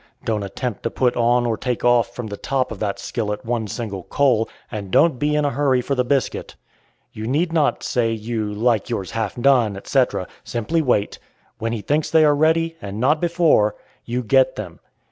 Don't 0.25 0.41
attempt 0.41 0.81
to 0.81 0.89
put 0.89 1.15
on 1.15 1.45
or 1.45 1.55
take 1.55 1.85
off 1.85 2.15
from 2.15 2.25
the 2.25 2.35
top 2.35 2.71
of 2.71 2.79
that 2.79 2.97
skillet 2.97 3.45
one 3.45 3.67
single 3.67 4.01
coal, 4.01 4.49
and 4.71 4.89
don't 4.89 5.19
be 5.19 5.35
in 5.35 5.45
a 5.45 5.51
hurry 5.51 5.79
for 5.79 5.93
the 5.93 6.03
biscuit. 6.03 6.55
You 7.13 7.27
need 7.27 7.53
not 7.53 7.83
say 7.83 8.11
you 8.11 8.51
"like 8.51 8.89
yours 8.89 9.11
half 9.11 9.35
done," 9.35 9.77
etc. 9.77 10.25
Simply 10.43 10.81
wait. 10.81 11.19
When 11.59 11.71
he 11.71 11.81
thinks 11.81 12.09
they 12.09 12.25
are 12.25 12.33
ready, 12.35 12.77
and 12.81 12.99
not 12.99 13.21
before, 13.21 13.75
you 14.03 14.23
get 14.23 14.55
them. 14.55 14.79